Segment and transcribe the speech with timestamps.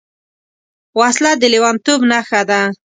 [0.99, 2.61] وسله د لېونتوب نښه ده